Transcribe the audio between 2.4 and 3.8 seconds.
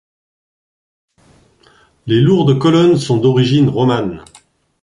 colonnes sont d'origine